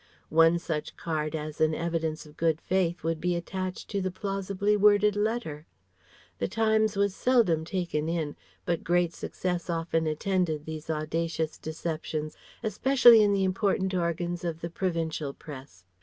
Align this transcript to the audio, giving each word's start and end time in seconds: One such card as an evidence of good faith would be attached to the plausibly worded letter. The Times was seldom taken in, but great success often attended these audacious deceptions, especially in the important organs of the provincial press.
One 0.29 0.57
such 0.57 0.97
card 0.97 1.35
as 1.35 1.61
an 1.61 1.75
evidence 1.75 2.25
of 2.25 2.35
good 2.35 2.59
faith 2.59 3.03
would 3.03 3.21
be 3.21 3.35
attached 3.35 3.87
to 3.89 4.01
the 4.01 4.09
plausibly 4.09 4.75
worded 4.75 5.15
letter. 5.15 5.67
The 6.39 6.47
Times 6.47 6.95
was 6.97 7.13
seldom 7.13 7.65
taken 7.65 8.09
in, 8.09 8.35
but 8.65 8.83
great 8.83 9.13
success 9.13 9.69
often 9.69 10.07
attended 10.07 10.65
these 10.65 10.89
audacious 10.89 11.55
deceptions, 11.59 12.35
especially 12.63 13.21
in 13.21 13.31
the 13.31 13.43
important 13.43 13.93
organs 13.93 14.43
of 14.43 14.61
the 14.61 14.71
provincial 14.71 15.35
press. 15.35 15.83